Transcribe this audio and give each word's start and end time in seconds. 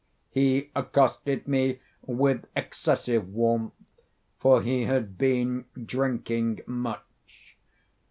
He 0.31 0.71
accosted 0.75 1.47
me 1.47 1.79
with 2.07 2.47
excessive 2.55 3.31
warmth, 3.31 3.73
for 4.39 4.63
he 4.63 4.85
had 4.85 5.15
been 5.15 5.65
drinking 5.85 6.61
much. 6.65 7.55